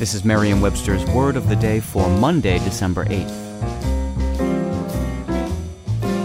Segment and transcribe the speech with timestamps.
[0.00, 3.50] This is Merriam Webster's Word of the Day for Monday, December 8th.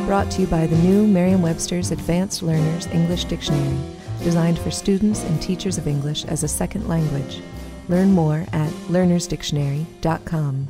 [0.05, 3.77] Brought to you by the new Merriam Webster's Advanced Learners English Dictionary,
[4.23, 7.41] designed for students and teachers of English as a second language.
[7.89, 10.67] Learn more at learnersdictionary.com.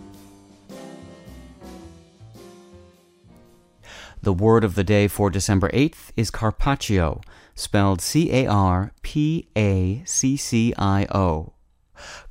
[4.23, 7.21] The word of the day for December 8th is carpaccio,
[7.53, 11.54] spelled C A R P A C C I O.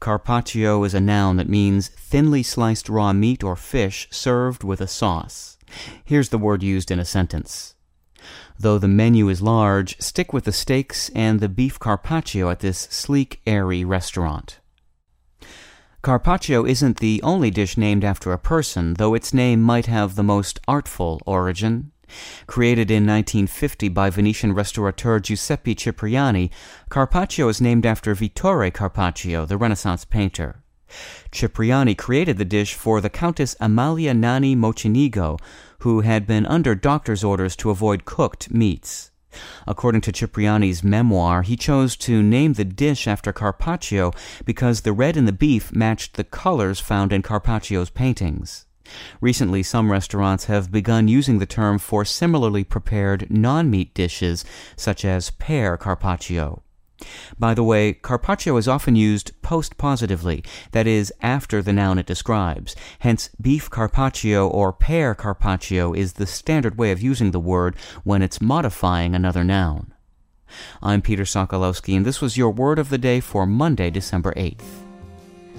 [0.00, 4.86] Carpaccio is a noun that means thinly sliced raw meat or fish served with a
[4.86, 5.58] sauce.
[6.04, 7.74] Here's the word used in a sentence.
[8.58, 12.78] Though the menu is large, stick with the steaks and the beef carpaccio at this
[12.90, 14.60] sleek, airy restaurant.
[16.02, 20.22] Carpaccio isn't the only dish named after a person, though its name might have the
[20.22, 21.92] most artful origin.
[22.46, 26.50] Created in 1950 by Venetian restaurateur Giuseppe Cipriani,
[26.88, 30.62] Carpaccio is named after Vittore Carpaccio, the Renaissance painter.
[31.32, 35.38] Cipriani created the dish for the Countess Amalia Nani Mocenigo,
[35.80, 39.10] who had been under doctor's orders to avoid cooked meats.
[39.66, 44.12] According to Cipriani's memoir, he chose to name the dish after Carpaccio
[44.44, 48.66] because the red in the beef matched the colors found in Carpaccio's paintings.
[49.20, 54.44] Recently, some restaurants have begun using the term for similarly prepared non meat dishes,
[54.76, 56.62] such as pear carpaccio.
[57.38, 62.06] By the way, carpaccio is often used post positively, that is, after the noun it
[62.06, 62.76] describes.
[63.00, 68.22] Hence, beef carpaccio or pear carpaccio is the standard way of using the word when
[68.22, 69.92] it's modifying another noun.
[70.82, 74.83] I'm Peter Sokolowski, and this was your word of the day for Monday, December 8th.